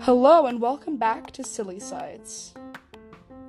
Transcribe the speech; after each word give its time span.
Hello 0.00 0.46
and 0.46 0.60
welcome 0.60 0.96
back 0.96 1.30
to 1.30 1.44
Silly 1.44 1.78
Sides. 1.78 2.52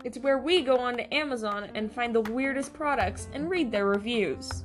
It's 0.03 0.19
where 0.19 0.37
we 0.37 0.61
go 0.61 0.77
onto 0.77 1.05
Amazon 1.11 1.71
and 1.73 1.91
find 1.91 2.13
the 2.13 2.21
weirdest 2.21 2.75
products 2.75 3.29
and 3.33 3.49
read 3.49 3.71
their 3.71 3.87
reviews. 3.87 4.63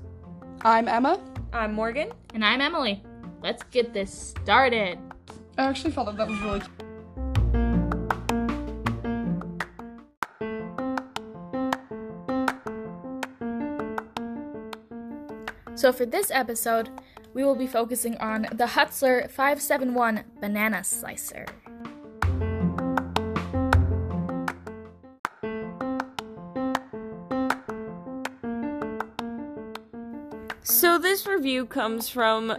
I'm 0.61 0.89
Emma. 0.89 1.19
I'm 1.55 1.73
Morgan. 1.73 2.13
And 2.35 2.45
I'm 2.45 2.61
Emily. 2.61 3.03
Let's 3.43 3.63
get 3.63 3.95
this 3.95 4.13
started. 4.13 4.99
I 5.57 5.65
actually 5.65 5.93
felt 5.93 6.09
that 6.09 6.19
that 6.19 6.29
was 6.29 6.39
really 6.41 6.61
cute. 6.61 6.72
So, 15.75 15.93
for 15.93 16.07
this 16.07 16.31
episode, 16.31 16.91
we 17.35 17.45
will 17.45 17.57
be 17.57 17.67
focusing 17.67 18.17
on 18.19 18.43
the 18.53 18.67
Hutzler 18.67 19.31
571 19.31 20.25
Banana 20.41 20.85
Slicer. 20.85 21.47
So 30.65 30.99
this 30.99 31.27
review 31.27 31.67
comes 31.67 32.09
from 32.09 32.51
uh, 32.51 32.57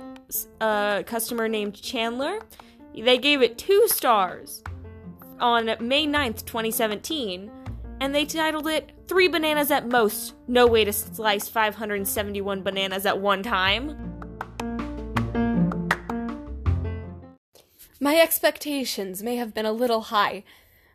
a 0.60 1.04
customer 1.06 1.48
named 1.48 1.76
Chandler. 1.76 2.40
They 2.96 3.18
gave 3.18 3.42
it 3.42 3.58
two 3.58 3.88
stars 3.88 4.64
on 5.40 5.66
May 5.80 6.06
9th, 6.06 6.46
2017, 6.46 7.52
and 8.00 8.14
they 8.14 8.26
titled 8.26 8.68
it 8.68 8.92
Three 9.08 9.28
Bananas 9.28 9.72
at 9.72 9.88
Most 9.88 10.36
No 10.48 10.68
Way 10.68 10.86
to 10.86 10.94
Slice 10.94 11.48
571 11.50 12.62
Bananas 12.64 13.06
at 13.06 13.20
One 13.20 13.44
Time. 13.44 14.14
My 18.00 18.18
expectations 18.18 19.24
may 19.24 19.38
have 19.38 19.54
been 19.54 19.66
a 19.66 19.72
little 19.72 20.02
high, 20.02 20.44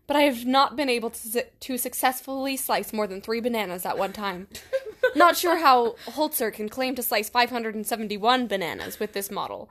but 0.07 0.17
I 0.17 0.23
have 0.23 0.45
not 0.45 0.77
been 0.77 0.91
able 0.91 1.09
to, 1.11 1.19
su- 1.19 1.43
to 1.61 1.79
successfully 1.79 2.57
slice 2.57 2.93
more 2.93 3.07
than 3.07 3.23
three 3.23 3.41
bananas 3.41 3.87
at 3.87 3.97
one 3.97 4.13
time. 4.13 4.49
not 5.17 5.37
sure 5.37 5.59
how 5.59 5.93
Holzer 6.07 6.53
can 6.53 6.69
claim 6.69 6.95
to 6.97 7.03
slice 7.03 7.31
571 7.31 8.47
bananas 8.47 9.01
with 9.01 9.15
this 9.15 9.31
model. 9.31 9.71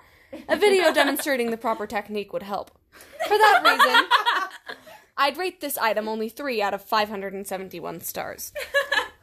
A 0.49 0.57
video 0.57 0.91
demonstrating 0.91 1.51
the 1.51 1.57
proper 1.57 1.85
technique 1.85 2.33
would 2.33 2.43
help. 2.43 2.71
For 3.27 3.37
that 3.37 3.61
reason, 3.63 4.05
I'd 5.17 5.37
rate 5.37 5.61
this 5.61 5.77
item 5.77 6.07
only 6.07 6.29
3 6.29 6.61
out 6.61 6.73
of 6.73 6.81
571 6.81 8.01
stars. 8.01 8.53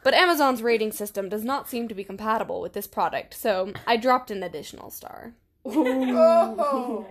But 0.03 0.13
Amazon's 0.13 0.61
rating 0.61 0.91
system 0.91 1.29
does 1.29 1.43
not 1.43 1.67
seem 1.67 1.87
to 1.87 1.95
be 1.95 2.03
compatible 2.03 2.61
with 2.61 2.73
this 2.73 2.85
product, 2.85 3.33
so 3.33 3.73
I 3.87 3.97
dropped 3.97 4.29
an 4.29 4.43
additional 4.43 4.91
star. 4.91 5.33
Oh. 5.65 7.07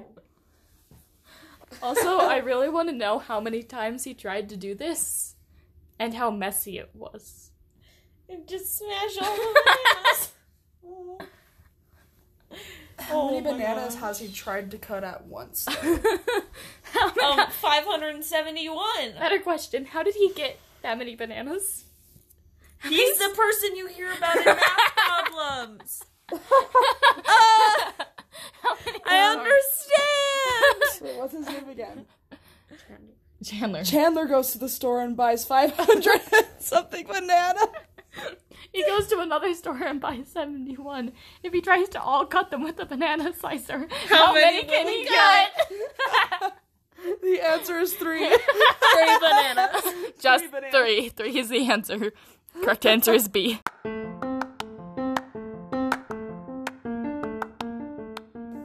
Also, 1.83 2.19
I 2.21 2.37
really 2.37 2.69
want 2.69 2.89
to 2.89 2.95
know 2.95 3.19
how 3.19 3.41
many 3.41 3.65
times 3.65 4.05
he 4.05 4.15
tried 4.15 4.49
to 4.51 4.57
do 4.57 4.77
this 4.77 5.35
and 5.99 6.15
how 6.15 6.31
messy 6.31 6.79
it 6.79 6.91
was. 6.95 7.51
And 8.29 8.47
just 8.47 8.79
smash 8.79 9.19
all 9.21 9.37
the 9.37 9.63
bananas. 9.67 10.33
How 12.99 13.27
many 13.31 13.41
bananas 13.41 13.97
has 13.97 14.19
he 14.21 14.29
tried 14.29 14.71
to 14.71 14.79
cut 14.79 15.03
at 15.05 15.27
once? 15.27 15.67
How 16.93 17.13
many- 17.17 17.41
Um, 17.43 17.51
571. 17.51 19.13
Better 19.19 19.41
question 19.41 19.85
How 19.87 20.03
did 20.03 20.15
he 20.15 20.33
get 20.35 20.59
that 20.83 20.97
many 20.99 21.17
bananas? 21.17 21.85
He's 22.89 23.19
the 23.19 23.31
person 23.35 23.77
you 23.77 23.87
hear 23.89 24.13
about 24.13 24.37
in 24.37 24.45
math 24.45 24.97
problems. 24.97 26.03
How 28.63 28.77
many 28.87 28.99
I 29.07 29.29
understand. 29.37 31.03
Wait, 31.03 31.17
what's 31.19 31.33
his 31.33 31.47
name 31.49 31.69
again? 31.69 32.07
Chandler. 33.45 33.85
Chandler 33.85 34.27
goes 34.27 34.53
to 34.53 34.59
the 34.59 34.69
store 34.71 35.03
and 35.03 35.17
buys 35.17 35.45
500 35.45 36.21
something 36.61 37.07
banana. 37.07 37.61
He 38.73 38.83
goes 38.85 39.07
to 39.09 39.21
another 39.21 39.55
store 39.55 39.83
and 39.85 40.01
buys 40.01 40.29
71. 40.29 41.13
If 41.43 41.53
he 41.53 41.61
tries 41.61 41.89
to 41.91 42.03
all 42.03 42.27
cut 42.27 42.51
them 42.51 42.63
with 42.63 42.81
a 42.81 42.87
banana 42.87 43.33
slicer, 43.33 43.87
how, 44.09 44.33
many 44.35 44.65
many, 44.65 44.69
can 44.69 44.89
he 44.89 45.07
cut? 45.07 46.59
The 47.23 47.39
answer 47.47 47.79
is 47.79 47.93
three. 47.93 48.27
Three 48.27 49.19
bananas. 49.21 49.83
Just 50.19 50.51
bananas. 50.51 50.75
three. 50.75 51.09
Three 51.11 51.39
is 51.39 51.51
the 51.51 51.71
answer. 51.71 52.13
Correct 52.63 52.87
answer 52.87 53.13
is 53.13 53.29
B. 53.29 53.61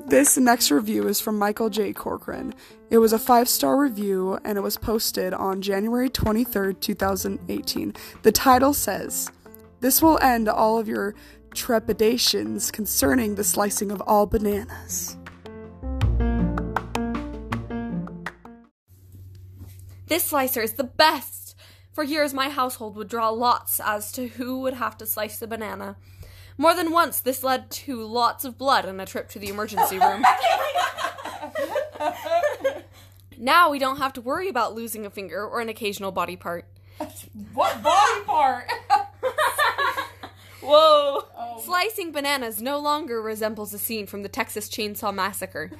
This 0.07 0.37
next 0.37 0.71
review 0.71 1.07
is 1.07 1.21
from 1.21 1.37
Michael 1.37 1.69
J. 1.69 1.93
Corcoran. 1.93 2.55
It 2.89 2.97
was 2.97 3.13
a 3.13 3.19
five 3.19 3.47
star 3.47 3.77
review 3.77 4.39
and 4.43 4.57
it 4.57 4.61
was 4.61 4.77
posted 4.77 5.33
on 5.33 5.61
January 5.61 6.09
23rd, 6.09 6.79
2018. 6.79 7.93
The 8.23 8.31
title 8.31 8.73
says, 8.73 9.31
This 9.81 10.01
will 10.01 10.19
end 10.19 10.49
all 10.49 10.77
of 10.77 10.89
your 10.89 11.15
trepidations 11.53 12.69
concerning 12.69 13.35
the 13.35 13.43
slicing 13.43 13.91
of 13.91 14.01
all 14.05 14.25
bananas. 14.25 15.15
This 20.07 20.25
slicer 20.25 20.61
is 20.61 20.73
the 20.73 20.83
best! 20.83 21.55
For 21.93 22.03
years, 22.03 22.33
my 22.33 22.49
household 22.49 22.95
would 22.95 23.07
draw 23.07 23.29
lots 23.29 23.79
as 23.79 24.11
to 24.13 24.27
who 24.27 24.59
would 24.61 24.73
have 24.73 24.97
to 24.97 25.05
slice 25.05 25.37
the 25.37 25.47
banana. 25.47 25.97
More 26.57 26.73
than 26.75 26.91
once, 26.91 27.21
this 27.21 27.43
led 27.43 27.69
to 27.71 28.03
lots 28.03 28.43
of 28.43 28.57
blood 28.57 28.85
and 28.85 28.99
a 28.99 29.05
trip 29.05 29.29
to 29.29 29.39
the 29.39 29.49
emergency 29.49 29.97
room. 29.97 30.25
now 33.37 33.69
we 33.69 33.79
don't 33.79 33.97
have 33.97 34.13
to 34.13 34.21
worry 34.21 34.49
about 34.49 34.75
losing 34.75 35.05
a 35.05 35.09
finger 35.09 35.45
or 35.45 35.61
an 35.61 35.69
occasional 35.69 36.11
body 36.11 36.35
part. 36.35 36.65
What 37.53 37.81
body 37.81 38.23
part? 38.25 38.69
Whoa. 40.61 41.23
Oh. 41.37 41.61
Slicing 41.63 42.11
bananas 42.11 42.61
no 42.61 42.79
longer 42.79 43.21
resembles 43.21 43.73
a 43.73 43.79
scene 43.79 44.05
from 44.05 44.23
the 44.23 44.29
Texas 44.29 44.69
Chainsaw 44.69 45.13
Massacre. 45.13 45.71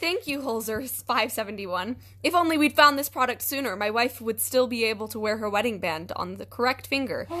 Thank 0.00 0.26
you, 0.26 0.40
Holzer 0.40 0.88
571. 0.88 1.96
If 2.24 2.34
only 2.34 2.58
we'd 2.58 2.74
found 2.74 2.98
this 2.98 3.08
product 3.08 3.40
sooner, 3.42 3.76
my 3.76 3.88
wife 3.90 4.20
would 4.20 4.40
still 4.40 4.66
be 4.66 4.84
able 4.84 5.06
to 5.08 5.20
wear 5.20 5.36
her 5.36 5.48
wedding 5.48 5.78
band 5.78 6.10
on 6.16 6.36
the 6.36 6.46
correct 6.46 6.86
finger. 6.86 7.28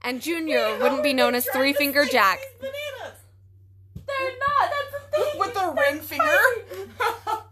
And 0.00 0.22
Junior 0.22 0.78
wouldn't 0.78 1.02
be 1.02 1.12
known 1.12 1.34
as 1.34 1.44
Three 1.46 1.74
Finger 1.74 2.06
Jack. 2.06 2.38
Bananas. 2.60 3.18
They're 3.94 4.30
not. 4.38 4.70
That's 4.70 4.92
the 4.92 5.22
thing. 5.22 5.38
With 5.38 5.54
the 5.54 5.74
ring 5.76 6.00
finger? 6.00 7.42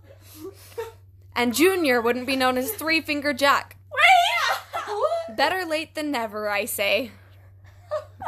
And 1.36 1.54
Junior 1.54 2.00
wouldn't 2.00 2.26
be 2.26 2.34
known 2.34 2.56
as 2.56 2.70
Three 2.72 3.02
Finger 3.02 3.34
Jack. 3.34 3.75
Wait. 5.36 5.50
Better 5.50 5.64
late 5.68 5.94
than 5.94 6.10
never, 6.10 6.48
I 6.48 6.64
say. 6.64 7.12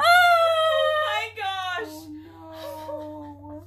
Oh 0.01 0.95
my 1.07 1.29
gosh. 1.37 1.95
no. 2.09 3.65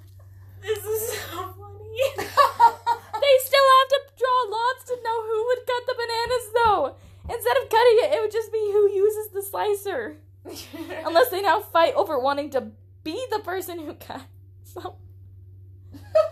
This 0.62 0.84
is 0.86 1.12
so 1.14 1.38
funny. 1.38 2.02
They 3.22 3.38
still 3.46 3.68
have 3.80 3.90
to 3.90 4.00
draw 4.18 4.40
lots 4.50 4.84
to 4.86 4.96
know 5.04 5.22
who 5.24 5.46
would 5.46 5.68
cut 5.68 5.84
the 5.86 5.96
bananas, 5.96 6.52
though. 6.56 6.96
Instead 7.34 7.58
of 7.58 7.70
cutting 7.70 7.98
it, 8.04 8.14
it 8.14 8.22
would 8.22 8.32
just 8.32 8.52
be 8.52 8.58
who 8.58 8.90
uses 8.92 9.30
the 9.32 9.42
slicer. 9.44 10.16
Unless 11.06 11.30
they 11.30 11.42
now 11.42 11.60
fight 11.60 11.94
over 11.96 12.18
wanting 12.20 12.50
to 12.52 12.72
be 13.04 13.24
the 13.32 13.40
person 13.40 13.80
who 13.80 13.94
cuts. 13.94 14.24
So. 14.64 14.96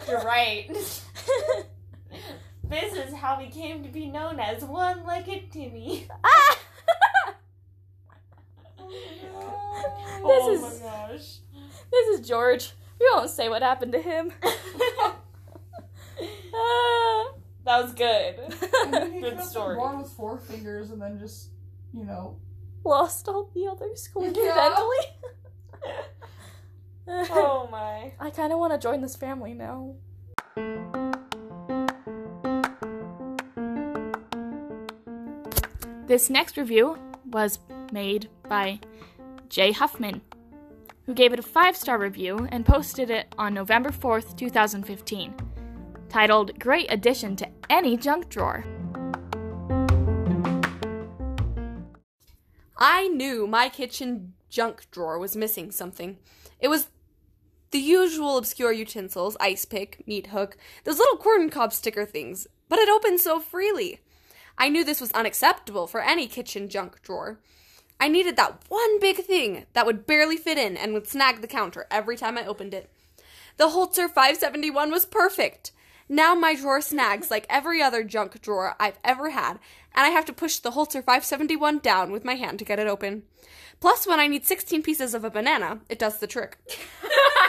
You're 0.07 0.23
right. 0.23 0.67
this 2.63 2.93
is 2.93 3.13
how 3.13 3.37
he 3.37 3.49
came 3.51 3.83
to 3.83 3.89
be 3.89 4.07
known 4.07 4.39
as 4.39 4.63
one-legged 4.63 5.51
Timmy. 5.51 6.07
Ah! 6.23 6.38
Oh 10.41 10.53
is- 10.53 10.61
my 10.61 10.87
gosh. 10.89 11.37
This 11.91 12.07
is 12.19 12.27
George. 12.27 12.73
We 12.99 13.09
won't 13.13 13.29
say 13.29 13.49
what 13.49 13.61
happened 13.61 13.93
to 13.93 14.01
him. 14.01 14.31
Ah. 16.53 17.31
that 17.63 17.81
was 17.83 17.93
good. 17.93 18.35
He 19.13 19.21
Good 19.21 19.39
story. 19.41 19.75
been 19.75 19.83
born 19.83 19.97
with 20.01 20.11
four 20.11 20.37
fingers 20.37 20.89
and 20.89 21.01
then 21.01 21.17
just, 21.17 21.49
you 21.93 22.03
know. 22.03 22.35
lost 22.83 23.29
all 23.29 23.49
the 23.55 23.67
others 23.67 24.09
coincidentally. 24.13 25.05
oh 27.07 27.69
my. 27.71 28.11
I 28.19 28.29
kind 28.31 28.51
of 28.51 28.59
want 28.59 28.73
to 28.73 28.79
join 28.79 28.99
this 29.01 29.15
family 29.15 29.53
now. 29.53 29.95
This 36.07 36.29
next 36.29 36.57
review 36.57 36.97
was 37.25 37.59
made 37.91 38.29
by 38.47 38.79
Jay 39.49 39.71
Huffman, 39.71 40.21
who 41.09 41.15
gave 41.15 41.33
it 41.33 41.39
a 41.39 41.41
five 41.41 41.75
star 41.75 41.97
review 41.97 42.47
and 42.51 42.63
posted 42.63 43.09
it 43.09 43.33
on 43.35 43.51
November 43.51 43.89
4th, 43.89 44.37
2015, 44.37 45.33
titled 46.07 46.59
Great 46.59 46.85
Addition 46.91 47.35
to 47.37 47.49
Any 47.67 47.97
Junk 47.97 48.29
Drawer. 48.29 48.63
I 52.77 53.07
knew 53.07 53.47
my 53.47 53.69
kitchen 53.69 54.33
junk 54.51 54.85
drawer 54.91 55.17
was 55.17 55.35
missing 55.35 55.71
something. 55.71 56.19
It 56.59 56.67
was 56.67 56.89
the 57.71 57.79
usual 57.79 58.37
obscure 58.37 58.71
utensils, 58.71 59.35
ice 59.39 59.65
pick, 59.65 60.03
meat 60.05 60.27
hook, 60.27 60.57
those 60.83 60.99
little 60.99 61.17
corn 61.17 61.49
cob 61.49 61.73
sticker 61.73 62.05
things, 62.05 62.45
but 62.67 62.77
it 62.77 62.87
opened 62.87 63.19
so 63.19 63.39
freely. 63.39 64.01
I 64.59 64.69
knew 64.69 64.83
this 64.83 65.01
was 65.01 65.11
unacceptable 65.13 65.87
for 65.87 66.01
any 66.01 66.27
kitchen 66.27 66.69
junk 66.69 67.01
drawer. 67.01 67.39
I 67.99 68.07
needed 68.07 68.37
that 68.37 68.63
one 68.69 68.99
big 68.99 69.17
thing 69.17 69.65
that 69.73 69.85
would 69.85 70.05
barely 70.05 70.37
fit 70.37 70.57
in 70.57 70.77
and 70.77 70.93
would 70.93 71.07
snag 71.07 71.41
the 71.41 71.47
counter 71.47 71.85
every 71.91 72.15
time 72.15 72.37
I 72.37 72.45
opened 72.45 72.73
it. 72.73 72.89
The 73.57 73.67
Holzer 73.67 74.09
571 74.09 74.89
was 74.89 75.05
perfect. 75.05 75.71
Now 76.07 76.33
my 76.33 76.55
drawer 76.55 76.81
snags 76.81 77.29
like 77.29 77.45
every 77.49 77.81
other 77.81 78.03
junk 78.03 78.41
drawer 78.41 78.75
I've 78.79 78.97
ever 79.03 79.31
had, 79.31 79.59
and 79.93 80.05
I 80.05 80.09
have 80.09 80.25
to 80.25 80.33
push 80.33 80.57
the 80.57 80.71
Holzer 80.71 81.03
571 81.03 81.79
down 81.79 82.11
with 82.11 82.23
my 82.23 82.35
hand 82.35 82.57
to 82.59 82.65
get 82.65 82.79
it 82.79 82.87
open. 82.87 83.23
Plus, 83.79 84.07
when 84.07 84.19
I 84.19 84.27
need 84.27 84.45
16 84.45 84.81
pieces 84.81 85.13
of 85.13 85.23
a 85.23 85.29
banana, 85.29 85.81
it 85.87 85.99
does 85.99 86.19
the 86.19 86.27
trick. 86.27 86.57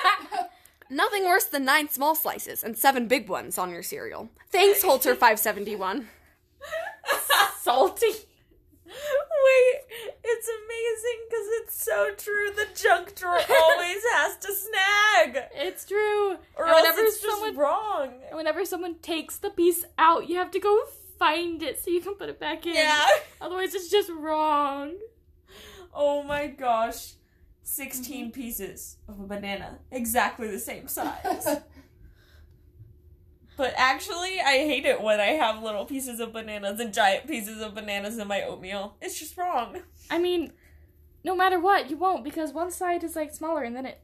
Nothing 0.91 1.25
worse 1.25 1.45
than 1.45 1.65
nine 1.65 1.89
small 1.89 2.15
slices 2.15 2.65
and 2.65 2.77
seven 2.77 3.07
big 3.07 3.29
ones 3.29 3.57
on 3.57 3.71
your 3.71 3.83
cereal. 3.83 4.29
Thanks, 4.51 4.83
Holzer 4.83 5.17
571. 5.17 6.09
Salty. 7.61 8.30
Wait, 8.91 9.81
it's 10.25 10.49
amazing 10.49 11.21
because 11.29 11.47
it's 11.61 11.85
so 11.85 12.11
true. 12.17 12.51
The 12.55 12.67
junk 12.75 13.15
drawer 13.15 13.41
always 13.51 14.03
has 14.15 14.37
to 14.39 14.53
snag, 14.53 15.45
It's 15.55 15.85
true. 15.85 16.37
or 16.57 16.65
And 16.65 16.71
else 16.71 16.83
whenever 16.83 17.01
it's 17.01 17.21
just 17.21 17.37
someone 17.39 17.57
wrong. 17.57 18.13
whenever 18.33 18.65
someone 18.65 18.97
takes 18.97 19.39
the 19.39 19.51
piece 19.51 19.85
out, 19.99 20.29
you 20.29 20.37
have 20.37 20.51
to 20.53 20.61
go 20.61 20.85
find 21.19 21.63
it 21.63 21.83
so 21.83 21.91
you 21.91 22.01
can 22.01 22.15
put 22.15 22.29
it 22.29 22.41
back 22.41 22.67
in. 22.67 22.75
Yeah. 22.75 23.07
Otherwise, 23.41 23.75
it's 23.75 23.91
just 23.91 24.11
wrong. 24.11 24.95
Oh 25.95 26.23
my 26.23 26.47
gosh. 26.47 27.15
16 27.63 28.25
mm-hmm. 28.25 28.31
pieces 28.33 28.97
of 29.09 29.21
a 29.21 29.25
banana. 29.25 29.79
Exactly 29.93 30.49
the 30.51 30.59
same 30.59 30.89
size. 30.89 31.47
but 33.61 33.75
actually, 33.77 34.41
I 34.41 34.53
hate 34.53 34.87
it 34.87 35.03
when 35.03 35.21
I 35.21 35.33
have 35.33 35.63
little 35.63 35.85
pieces 35.85 36.19
of 36.19 36.33
bananas 36.33 36.81
and 36.81 36.95
giant 36.95 37.27
pieces 37.27 37.61
of 37.61 37.75
bananas 37.75 38.17
in 38.17 38.27
my 38.27 38.41
oatmeal. 38.41 38.97
It's 39.03 39.21
just 39.21 39.37
wrong. 39.37 39.83
I 40.11 40.19
mean, 40.19 40.53
no 41.25 41.37
matter 41.37 41.61
what, 41.61 41.91
you 41.91 41.99
won't 41.99 42.25
because 42.25 42.55
one 42.55 42.71
side 42.71 43.05
is 43.05 43.15
like 43.15 43.35
smaller 43.35 43.63
and 43.63 43.77
then 43.77 43.85
it 43.85 44.01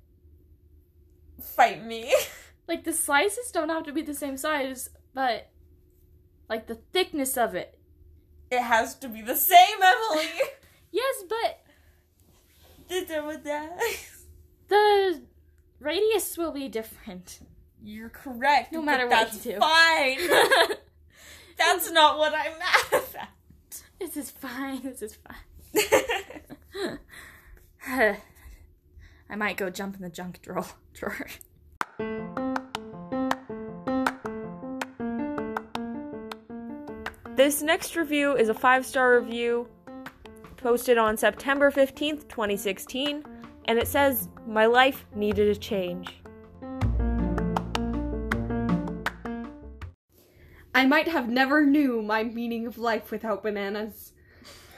Fight 1.40 1.82
me. 1.82 2.14
like 2.68 2.84
the 2.84 2.92
slices 2.92 3.50
don't 3.50 3.70
have 3.70 3.84
to 3.84 3.94
be 3.94 4.02
the 4.02 4.12
same 4.12 4.36
size, 4.36 4.90
but 5.14 5.48
like 6.50 6.66
the 6.66 6.78
thickness 6.92 7.38
of 7.38 7.54
it. 7.54 7.78
It 8.50 8.60
has 8.60 8.94
to 8.96 9.08
be 9.08 9.22
the 9.22 9.36
same, 9.36 9.78
Emily. 9.82 10.28
Yes, 10.92 11.24
but 11.28 11.60
Da-da-da-da. 12.88 13.68
the 14.68 15.22
radius 15.80 16.36
will 16.36 16.52
be 16.52 16.68
different. 16.68 17.40
You're 17.86 18.08
correct. 18.08 18.72
No 18.72 18.82
matter 18.82 19.04
what 19.06 19.10
that's 19.30 19.46
you 19.46 19.52
do. 19.52 19.58
fine. 19.60 20.18
That's 21.56 21.88
not 21.92 22.18
what 22.18 22.34
I'm 22.34 22.58
mad 22.58 23.02
at. 23.14 23.32
this 24.00 24.16
is 24.16 24.28
fine. 24.28 24.82
This 24.82 25.02
is 25.02 25.16
fine. 25.16 26.98
I 29.30 29.36
might 29.36 29.56
go 29.56 29.70
jump 29.70 29.94
in 29.94 30.02
the 30.02 30.10
junk 30.10 30.42
drawer. 30.42 30.66
drawer. 30.94 31.28
This 37.36 37.60
next 37.60 37.96
review 37.96 38.34
is 38.34 38.48
a 38.48 38.54
five 38.54 38.84
star 38.86 39.20
review 39.20 39.68
posted 40.56 40.96
on 40.96 41.18
September 41.18 41.70
15th, 41.70 42.28
2016, 42.28 43.22
and 43.66 43.78
it 43.78 43.86
says, 43.86 44.30
My 44.46 44.64
life 44.64 45.04
needed 45.14 45.48
a 45.48 45.54
change. 45.54 46.15
I 50.76 50.84
might 50.84 51.08
have 51.08 51.26
never 51.26 51.64
knew 51.64 52.02
my 52.02 52.22
meaning 52.22 52.66
of 52.66 52.76
life 52.76 53.10
without 53.10 53.42
bananas. 53.42 54.12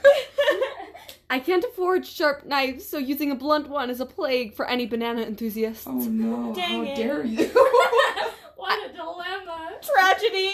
I 1.29 1.39
can't 1.39 1.65
afford 1.65 2.05
sharp 2.05 2.45
knives, 2.45 2.87
so 2.87 2.97
using 2.97 3.31
a 3.31 3.35
blunt 3.35 3.67
one 3.67 3.89
is 3.89 3.99
a 3.99 4.05
plague 4.05 4.55
for 4.55 4.65
any 4.65 4.85
banana 4.85 5.23
enthusiast. 5.23 5.85
Oh 5.87 5.91
no, 5.99 6.55
Dang 6.55 6.69
how 6.69 6.81
it. 6.83 6.95
dare 6.95 7.25
you? 7.25 7.47
what 8.55 8.89
a 8.89 8.93
dilemma. 8.93 9.77
Tragedy! 9.81 10.53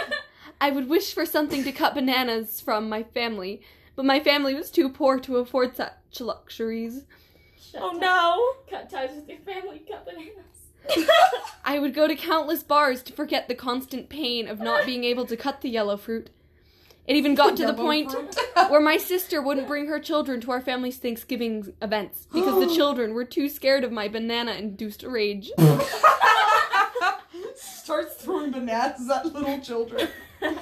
I 0.60 0.70
would 0.70 0.88
wish 0.88 1.14
for 1.14 1.26
something 1.26 1.62
to 1.62 1.70
cut 1.70 1.94
bananas 1.94 2.60
from 2.60 2.88
my 2.88 3.04
family, 3.04 3.62
but 3.94 4.04
my 4.04 4.18
family 4.18 4.52
was 4.52 4.68
too 4.68 4.88
poor 4.88 5.20
to 5.20 5.36
afford 5.36 5.76
such 5.76 5.92
luxuries. 6.18 7.04
Oh 7.76 7.92
no! 7.92 8.54
Cut 8.68 8.90
ties 8.90 9.14
with 9.14 9.28
your 9.28 9.38
family, 9.38 9.84
cut 9.88 10.04
bananas. 10.04 10.61
I 11.64 11.78
would 11.78 11.94
go 11.94 12.06
to 12.08 12.14
countless 12.14 12.62
bars 12.62 13.02
to 13.04 13.12
forget 13.12 13.48
the 13.48 13.54
constant 13.54 14.08
pain 14.08 14.48
of 14.48 14.60
not 14.60 14.84
being 14.84 15.04
able 15.04 15.26
to 15.26 15.36
cut 15.36 15.60
the 15.60 15.68
yellow 15.68 15.96
fruit. 15.96 16.30
It 17.06 17.16
even 17.16 17.34
got 17.34 17.56
to 17.56 17.66
the 17.66 17.74
point 17.74 18.14
where 18.68 18.80
my 18.80 18.96
sister 18.96 19.42
wouldn't 19.42 19.66
bring 19.66 19.86
her 19.86 19.98
children 19.98 20.40
to 20.42 20.52
our 20.52 20.60
family's 20.60 20.98
Thanksgiving 20.98 21.72
events 21.82 22.28
because 22.32 22.64
the 22.64 22.72
children 22.76 23.12
were 23.12 23.24
too 23.24 23.48
scared 23.48 23.82
of 23.84 23.90
my 23.90 24.06
banana 24.08 24.52
induced 24.52 25.02
rage. 25.02 25.50
Starts 27.56 28.14
throwing 28.14 28.52
bananas 28.52 29.10
at 29.10 29.26
little 29.26 29.60
children. 29.60 30.08
Yay! 30.40 30.54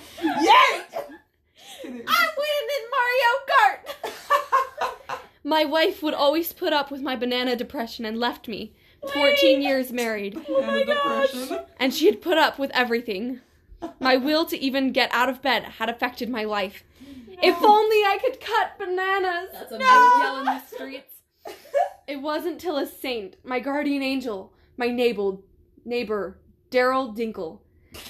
Kidding. 1.82 1.98
win 1.98 2.04
in 2.06 2.84
Mario 2.90 3.32
Kart! 3.48 5.18
My 5.44 5.64
wife 5.64 6.02
would 6.02 6.14
always 6.14 6.52
put 6.52 6.72
up 6.72 6.90
with 6.90 7.00
my 7.00 7.16
banana 7.16 7.56
depression 7.56 8.04
and 8.04 8.18
left 8.18 8.48
me. 8.48 8.72
14 9.12 9.62
years 9.62 9.92
married. 9.92 10.38
Oh 10.48 10.62
my 10.62 10.84
gosh! 10.84 11.58
And 11.78 11.92
she 11.94 12.06
had 12.06 12.20
put 12.20 12.38
up 12.38 12.58
with 12.58 12.70
everything. 12.72 13.40
My 13.98 14.16
will 14.16 14.44
to 14.46 14.58
even 14.58 14.92
get 14.92 15.12
out 15.12 15.28
of 15.28 15.40
bed 15.42 15.64
had 15.78 15.88
affected 15.88 16.28
my 16.28 16.44
life. 16.44 16.84
If 17.42 17.56
only 17.62 17.96
I 17.96 18.18
could 18.20 18.40
cut 18.40 18.78
bananas! 18.78 19.48
That's 19.52 19.72
I 19.72 19.76
amazing. 19.76 19.96
would 19.96 20.18
yell 20.22 20.38
in 20.40 20.44
the 20.44 20.60
streets. 20.60 21.14
It 22.06 22.20
wasn't 22.20 22.60
till 22.60 22.76
a 22.76 22.86
saint, 22.88 23.36
my 23.44 23.60
guardian 23.60 24.02
angel, 24.02 24.52
my 24.76 24.88
neighbor, 24.88 25.36
neighbor, 25.84 26.40
Daryl 26.68 27.16
Dinkle, 27.16 27.60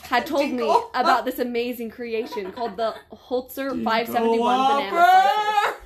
had 0.04 0.24
told 0.24 0.50
me 0.50 0.64
about 0.94 1.26
this 1.26 1.38
amazing 1.38 1.90
creation 1.90 2.50
called 2.50 2.78
the 2.78 2.94
Holzer 3.12 3.68
571 3.84 4.38
banana 4.38 4.90
slicer. 4.90 5.76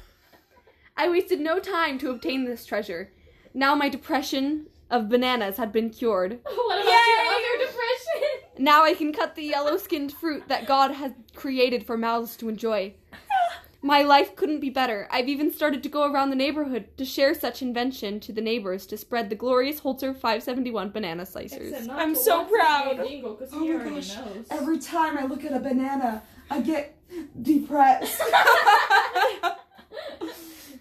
I 0.97 1.09
wasted 1.09 1.41
no 1.41 1.59
time 1.59 1.99
to 1.99 2.11
obtain 2.11 2.45
this 2.45 2.65
treasure. 2.65 3.11
Now 3.53 3.75
my 3.75 3.89
depression 3.89 4.69
of 4.91 5.09
bananas 5.09 5.57
had 5.57 5.73
been 5.73 5.91
cured. 5.91 6.39
What 6.45 6.83
about 6.83 6.87
Yay! 6.87 6.93
your 6.93 7.33
other 7.33 7.59
depression? 7.67 8.65
Now 8.65 8.85
I 8.85 8.95
can 8.95 9.13
cut 9.13 9.35
the 9.35 9.43
yellow 9.45 9.77
skinned 9.77 10.13
fruit 10.13 10.49
that 10.49 10.67
God 10.67 10.93
has 10.93 11.13
created 11.35 11.85
for 11.87 11.97
mouths 11.97 12.37
to 12.39 12.49
enjoy. 12.49 12.95
My 13.83 14.01
life 14.03 14.35
couldn't 14.35 14.61
be 14.61 14.71
better. 14.71 15.07
I've 15.11 15.29
even 15.29 15.53
started 15.53 15.83
to 15.83 15.91
go 15.91 16.11
around 16.11 16.31
the 16.31 16.37
neighborhood 16.37 16.87
to 16.97 17.05
share 17.05 17.35
such 17.35 17.61
invention 17.61 18.19
to 18.21 18.33
the 18.33 18.41
neighbors 18.41 18.87
to 18.87 18.97
spread 18.97 19.29
the 19.29 19.37
glorious 19.37 19.81
Holzer 19.81 20.15
571 20.15 20.89
banana 20.91 21.25
slicers. 21.25 21.87
I'm 21.91 22.15
so 22.15 22.45
proud. 22.45 22.99
Oh 22.99 23.69
my 23.69 23.91
gosh. 23.91 24.17
Every 24.51 24.79
time 24.79 25.19
I 25.19 25.27
look 25.27 25.45
at 25.45 25.53
a 25.53 25.59
banana, 25.59 26.23
I 26.51 26.63
get 26.63 26.97
depressed. 27.43 28.23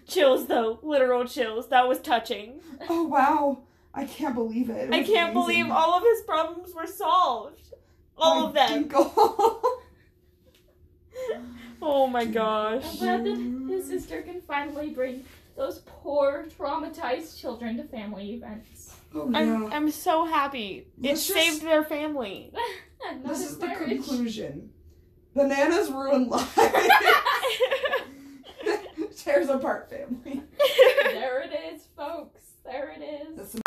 Chills 0.06 0.46
though, 0.46 0.78
literal 0.82 1.24
chills. 1.26 1.68
That 1.68 1.88
was 1.88 1.98
touching. 2.00 2.60
oh 2.88 3.02
wow. 3.04 3.58
I 3.94 4.04
can't 4.06 4.34
believe 4.34 4.70
it. 4.70 4.88
It 4.88 4.92
I 4.92 5.02
can't 5.04 5.30
amazing. 5.30 5.32
believe 5.34 5.70
all 5.70 5.94
of 5.94 6.02
his 6.02 6.22
problems 6.22 6.74
were 6.74 6.86
solved. 6.86 7.60
All 8.16 8.40
My 8.40 8.46
of 8.48 8.54
them. 8.54 8.88
Oh 11.82 12.06
my 12.06 12.24
gosh. 12.24 12.82
I'm 12.84 12.96
glad 12.96 13.24
that 13.24 13.36
his 13.72 13.86
sister 13.86 14.22
can 14.22 14.40
finally 14.40 14.90
bring 14.90 15.24
those 15.56 15.80
poor, 15.86 16.46
traumatized 16.58 17.38
children 17.38 17.76
to 17.76 17.84
family 17.84 18.32
events. 18.34 18.94
oh 19.14 19.30
I'm. 19.34 19.70
I'm 19.72 19.90
so 19.90 20.24
happy. 20.24 20.86
It 21.02 21.08
Let's 21.10 21.26
just- 21.26 21.38
saved 21.38 21.62
their 21.62 21.84
family. 21.84 22.52
This 23.22 23.42
his 23.42 23.50
is 23.52 23.58
the 23.58 23.66
marriage. 23.66 23.88
conclusion. 23.90 24.70
Bananas 25.34 25.90
ruin 25.90 26.26
life. 26.30 26.58
Tears 29.18 29.48
apart 29.50 29.90
family. 29.90 30.42
there 31.04 31.42
it 31.42 31.52
is, 31.74 31.82
folks. 31.94 32.40
There 32.64 32.94
it 32.98 33.02
is. 33.28 33.60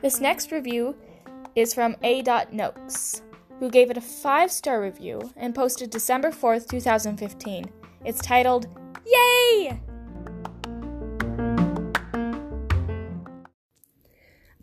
This 0.00 0.20
next 0.20 0.52
review 0.52 0.96
is 1.54 1.74
from 1.74 1.96
A. 2.02 2.22
Noakes, 2.52 3.20
who 3.58 3.68
gave 3.68 3.90
it 3.90 3.96
a 3.96 4.00
five 4.00 4.50
star 4.50 4.80
review 4.80 5.32
and 5.36 5.54
posted 5.54 5.90
December 5.90 6.30
4th, 6.30 6.68
2015. 6.68 7.70
It's 8.04 8.20
titled, 8.20 8.68
Yay! 9.04 9.80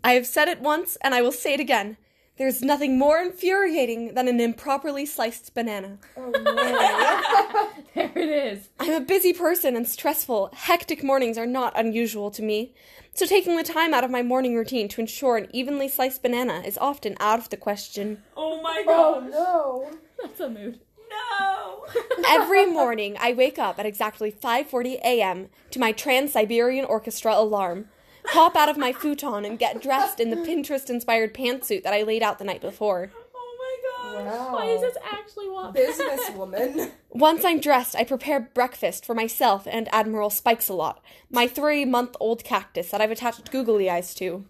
I 0.02 0.12
have 0.12 0.26
said 0.26 0.48
it 0.48 0.60
once 0.60 0.96
and 1.02 1.14
I 1.14 1.22
will 1.22 1.32
say 1.32 1.54
it 1.54 1.60
again. 1.60 1.96
There's 2.36 2.60
nothing 2.60 2.98
more 2.98 3.18
infuriating 3.18 4.12
than 4.12 4.28
an 4.28 4.40
improperly 4.40 5.06
sliced 5.06 5.54
banana. 5.54 5.98
Oh, 6.18 7.72
there 7.94 8.12
it 8.14 8.28
is. 8.28 8.68
I'm 8.78 8.92
a 8.92 9.00
busy 9.00 9.32
person 9.32 9.74
and 9.74 9.88
stressful. 9.88 10.50
Hectic 10.52 11.02
mornings 11.02 11.38
are 11.38 11.46
not 11.46 11.72
unusual 11.78 12.30
to 12.32 12.42
me. 12.42 12.74
So 13.14 13.24
taking 13.24 13.56
the 13.56 13.62
time 13.62 13.94
out 13.94 14.04
of 14.04 14.10
my 14.10 14.22
morning 14.22 14.54
routine 14.54 14.88
to 14.88 15.00
ensure 15.00 15.38
an 15.38 15.48
evenly 15.50 15.88
sliced 15.88 16.22
banana 16.22 16.62
is 16.66 16.76
often 16.76 17.16
out 17.20 17.38
of 17.38 17.48
the 17.48 17.56
question. 17.56 18.22
Oh 18.36 18.60
my 18.60 18.84
oh, 18.86 19.20
gosh. 19.20 19.30
no. 19.30 19.90
That's 20.22 20.40
a 20.40 20.50
mood. 20.50 20.80
No. 21.08 21.86
Every 22.28 22.66
morning 22.66 23.16
I 23.18 23.32
wake 23.32 23.58
up 23.58 23.78
at 23.78 23.86
exactly 23.86 24.30
5:40 24.30 25.00
a.m. 25.02 25.48
to 25.70 25.78
my 25.78 25.92
Trans-Siberian 25.92 26.84
Orchestra 26.84 27.34
alarm. 27.34 27.88
Hop 28.28 28.56
out 28.56 28.68
of 28.68 28.76
my 28.76 28.92
futon 28.92 29.44
and 29.44 29.58
get 29.58 29.82
dressed 29.82 30.20
in 30.20 30.30
the 30.30 30.36
Pinterest-inspired 30.36 31.32
pantsuit 31.34 31.82
that 31.84 31.94
I 31.94 32.02
laid 32.02 32.22
out 32.22 32.38
the 32.38 32.44
night 32.44 32.60
before. 32.60 33.10
Oh 33.34 33.56
my 33.58 34.22
gosh. 34.22 34.38
Wow. 34.38 34.54
Why 34.54 34.66
is 34.66 34.80
this 34.80 34.96
actually 35.10 35.48
what? 35.48 35.74
businesswoman? 35.74 36.90
Once 37.10 37.44
I'm 37.44 37.60
dressed, 37.60 37.96
I 37.96 38.04
prepare 38.04 38.40
breakfast 38.40 39.04
for 39.06 39.14
myself 39.14 39.66
and 39.70 39.88
Admiral 39.92 40.30
Spikes 40.30 40.68
a 40.68 40.74
lot, 40.74 41.02
my 41.30 41.46
three 41.46 41.84
month 41.84 42.16
old 42.20 42.44
cactus 42.44 42.90
that 42.90 43.00
I've 43.00 43.10
attached 43.10 43.50
googly 43.50 43.88
eyes 43.88 44.14
to. 44.16 44.44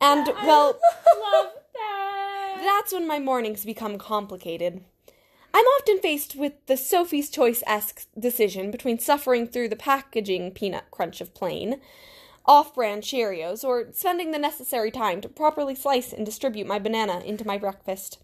And, 0.00 0.26
well, 0.44 0.78
Love 1.32 1.46
that. 1.74 2.56
that's 2.60 2.92
when 2.92 3.06
my 3.08 3.18
mornings 3.18 3.64
become 3.64 3.98
complicated. 3.98 4.84
I'm 5.54 5.64
often 5.64 5.98
faced 5.98 6.36
with 6.36 6.52
the 6.66 6.76
Sophie's 6.76 7.30
Choice 7.30 7.62
esque 7.66 8.06
decision 8.18 8.70
between 8.70 8.98
suffering 8.98 9.46
through 9.46 9.68
the 9.68 9.76
packaging 9.76 10.52
peanut 10.52 10.90
crunch 10.90 11.20
of 11.20 11.34
plain, 11.34 11.80
off 12.46 12.74
brand 12.74 13.02
Cheerios, 13.02 13.64
or 13.64 13.88
spending 13.92 14.30
the 14.30 14.38
necessary 14.38 14.90
time 14.90 15.20
to 15.20 15.28
properly 15.28 15.74
slice 15.74 16.12
and 16.12 16.24
distribute 16.24 16.66
my 16.66 16.78
banana 16.78 17.20
into 17.20 17.46
my 17.46 17.58
breakfast. 17.58 18.18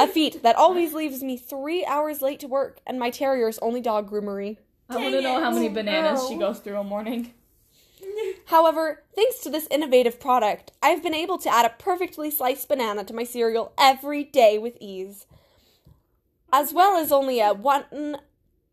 A 0.00 0.06
feat 0.06 0.42
that 0.42 0.56
always 0.56 0.92
leaves 0.92 1.22
me 1.22 1.36
three 1.36 1.84
hours 1.84 2.20
late 2.22 2.40
to 2.40 2.48
work 2.48 2.80
and 2.86 2.98
my 2.98 3.10
terrier's 3.10 3.58
only 3.58 3.80
dog 3.80 4.10
groomery. 4.10 4.58
I 4.88 4.96
want 4.96 5.14
to 5.14 5.22
know 5.22 5.40
how 5.40 5.50
many 5.50 5.68
bananas 5.68 6.28
she 6.28 6.36
goes 6.36 6.58
through 6.60 6.76
a 6.76 6.84
morning. 6.84 7.32
However, 8.46 9.02
thanks 9.14 9.40
to 9.40 9.50
this 9.50 9.66
innovative 9.70 10.20
product, 10.20 10.72
I've 10.82 11.02
been 11.02 11.14
able 11.14 11.38
to 11.38 11.52
add 11.52 11.66
a 11.66 11.70
perfectly 11.70 12.30
sliced 12.30 12.68
banana 12.68 13.04
to 13.04 13.14
my 13.14 13.24
cereal 13.24 13.72
every 13.78 14.22
day 14.24 14.58
with 14.58 14.76
ease, 14.80 15.26
as 16.56 16.72
well 16.72 16.96
as 16.96 17.12
only 17.12 17.38
a 17.38 17.52
1 17.52 18.16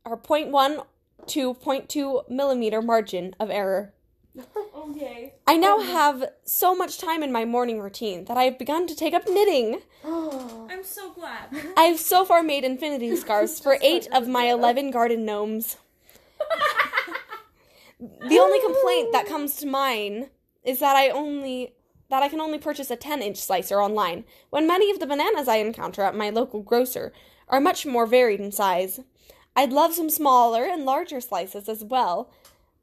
or 0.05 0.17
0.1 0.17 0.85
to 1.27 1.53
0.2 1.53 2.29
millimeter 2.29 2.81
margin 2.81 3.35
of 3.39 3.49
error. 3.49 3.93
Okay. 4.83 5.33
I 5.47 5.55
now 5.55 5.79
have 5.79 6.25
so 6.43 6.75
much 6.75 6.97
time 6.97 7.23
in 7.23 7.31
my 7.31 7.45
morning 7.45 7.79
routine 7.79 8.25
that 8.25 8.35
I 8.35 8.43
have 8.43 8.59
begun 8.59 8.85
to 8.87 8.95
take 8.95 9.13
up 9.13 9.27
knitting. 9.29 9.81
I'm 10.05 10.83
so 10.83 11.11
glad. 11.13 11.47
I 11.77 11.83
have 11.83 11.99
so 11.99 12.25
far 12.25 12.43
made 12.43 12.65
infinity 12.65 13.15
scarves 13.23 13.61
for 13.61 13.77
eight 13.81 14.07
of 14.11 14.27
my 14.27 14.43
11 14.43 14.91
garden 14.91 15.25
gnomes. 15.25 15.77
the 17.99 18.39
only 18.39 18.59
complaint 18.59 19.13
that 19.13 19.25
comes 19.25 19.55
to 19.57 19.65
mind 19.65 20.29
is 20.65 20.79
that 20.79 20.97
I 20.97 21.09
only 21.09 21.75
that 22.09 22.21
I 22.21 22.27
can 22.27 22.41
only 22.41 22.59
purchase 22.59 22.91
a 22.91 22.97
10-inch 22.97 23.37
slicer 23.37 23.81
online, 23.81 24.25
when 24.49 24.67
many 24.67 24.91
of 24.91 24.99
the 24.99 25.07
bananas 25.07 25.47
I 25.47 25.55
encounter 25.55 26.03
at 26.03 26.15
my 26.15 26.29
local 26.29 26.61
grocer 26.61 27.13
are 27.53 27.61
much 27.61 27.85
more 27.85 28.07
varied 28.07 28.39
in 28.39 28.51
size. 28.51 28.99
I'd 29.55 29.71
love 29.71 29.93
some 29.93 30.09
smaller 30.09 30.63
and 30.63 30.85
larger 30.85 31.21
slices 31.21 31.69
as 31.69 31.83
well, 31.83 32.31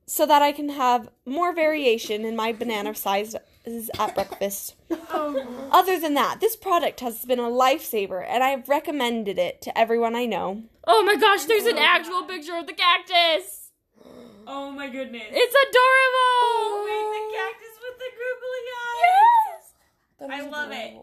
so 0.07 0.25
that 0.27 0.43
I 0.43 0.53
can 0.53 0.69
have 0.69 1.11
more 1.27 1.53
variation 1.53 2.25
in 2.25 2.37
my 2.37 2.53
banana 2.53 2.95
sizes 2.95 3.91
at 3.99 4.15
breakfast. 4.15 4.77
Other 5.11 5.99
than 5.99 6.15
that, 6.15 6.39
this 6.41 6.55
product 6.55 7.01
has 7.01 7.25
been 7.25 7.41
a 7.41 7.51
lifesaver, 7.51 8.25
and 8.25 8.45
I've 8.45 8.69
recommended 8.69 9.41
it 9.41 9.61
to 9.63 9.77
everyone 9.77 10.15
I 10.15 10.27
know. 10.27 10.63
Oh 10.87 11.03
my 11.03 11.17
gosh, 11.17 11.47
there's 11.47 11.67
an 11.67 11.77
oh. 11.77 11.85
actual 11.85 12.23
picture 12.23 12.57
of 12.57 12.69
the 12.69 12.73
cactus. 12.73 13.73
Oh 14.47 14.71
my 14.71 14.89
goodness. 14.89 15.31
It's 15.33 15.55
adorable. 15.69 16.31
Oh, 16.47 16.87
Wait, 16.87 17.07
the 17.19 17.37
cactus 17.37 17.77
with 17.83 17.99
the 17.99 18.11
googly 18.23 18.65
eyes. 18.87 19.75
Yes. 20.21 20.31
I 20.31 20.49
love 20.49 20.71
it. 20.71 20.97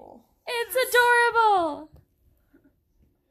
It's 0.48 0.76
adorable. 0.90 1.97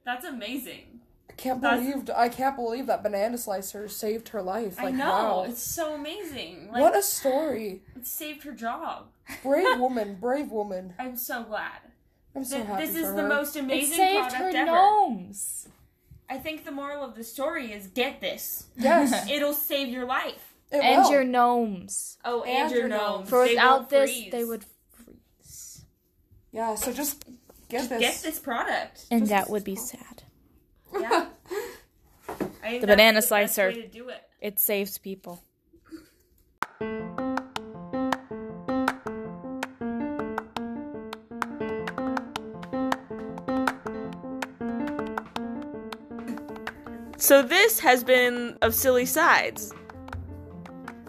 That's 0.06 0.24
amazing. 0.24 1.00
I 1.28 1.34
can't 1.34 1.60
That's- 1.60 1.80
believe 1.86 2.10
I 2.16 2.28
can't 2.30 2.56
believe 2.56 2.86
that 2.86 3.02
banana 3.02 3.36
slicer 3.36 3.88
saved 3.88 4.30
her 4.30 4.40
life. 4.40 4.78
Like 4.78 4.86
I 4.86 4.90
know. 4.92 5.04
wow. 5.10 5.44
It's 5.48 5.60
so 5.62 5.94
amazing. 5.94 6.70
Like, 6.72 6.80
what 6.80 6.96
a 6.96 7.02
story. 7.02 7.82
it 7.94 8.06
saved 8.06 8.44
her 8.44 8.52
job. 8.52 9.08
Brave 9.42 9.66
woman, 9.78 10.14
brave 10.18 10.50
woman. 10.50 10.94
I'm 10.98 11.16
so 11.18 11.42
glad. 11.42 11.80
I'm 12.34 12.44
so 12.44 12.56
Th- 12.56 12.66
happy 12.68 12.86
this 12.86 12.94
for 12.94 13.00
is 13.00 13.06
her. 13.08 13.16
the 13.16 13.28
most 13.28 13.56
amazing 13.56 13.92
It 13.92 13.96
amazing 13.98 14.22
saved 14.22 14.32
her 14.32 14.38
product 14.38 14.54
ever. 14.56 14.66
gnomes. 14.70 15.68
I 16.30 16.38
think 16.38 16.64
the 16.64 16.70
moral 16.72 17.04
of 17.04 17.14
the 17.16 17.24
story 17.24 17.72
is 17.72 17.86
get 17.88 18.20
this. 18.20 18.66
Yes, 18.76 19.28
It'll 19.30 19.52
save 19.52 19.88
your 19.88 20.06
life. 20.06 20.54
it 20.70 20.78
and 20.82 21.02
will. 21.02 21.10
your 21.12 21.24
gnomes. 21.24 22.16
Oh, 22.24 22.42
and, 22.42 22.50
And 22.58 22.70
your 22.70 22.80
your 22.80 22.88
gnomes. 22.88 23.00
gnomes. 23.18 23.28
For 23.30 23.44
They 23.44 23.54
without 23.54 23.90
this, 23.90 24.10
freeze. 24.10 24.32
they 24.32 24.44
would 24.44 24.64
freeze. 24.90 25.84
Yeah, 26.52 26.74
so 26.76 26.92
just 26.92 27.24
get 27.68 27.88
this. 27.88 28.00
Get 28.00 28.20
this 28.22 28.38
product. 28.38 29.06
And 29.10 29.26
that 29.28 29.50
would 29.50 29.64
be 29.64 29.76
sad. 29.76 30.22
Yeah. 30.92 31.26
The 32.68 32.84
banana 32.84 33.20
the 33.20 33.22
slicer. 33.22 33.70
to 33.70 33.86
do 33.86 34.08
it. 34.08 34.22
It 34.40 34.58
saves 34.58 34.98
people. 34.98 35.44
So 47.18 47.42
this 47.42 47.80
has 47.80 48.04
been 48.04 48.56
of 48.62 48.74
silly 48.74 49.06
sides. 49.06 49.72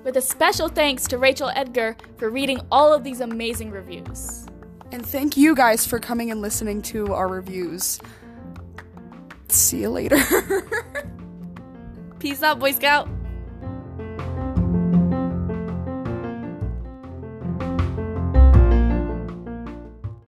With 0.04 0.18
a 0.18 0.22
special 0.22 0.68
thanks 0.70 1.06
to 1.10 1.18
Rachel 1.18 1.52
Edgar 1.54 1.98
for 2.18 2.30
reading 2.30 2.60
all 2.72 2.94
of 2.94 3.04
these 3.04 3.20
amazing 3.20 3.72
reviews. 3.72 4.48
And 4.92 5.06
thank 5.06 5.36
you 5.36 5.56
guys 5.56 5.86
for 5.86 6.00
coming 6.00 6.32
and 6.32 6.42
listening 6.42 6.82
to 6.84 7.14
our 7.14 7.28
reviews. 7.28 8.00
See 9.50 9.82
you 9.82 9.90
later. 9.90 10.20
Peace 12.20 12.42
out, 12.42 12.60
Boy 12.60 12.72
Scout! 12.72 13.10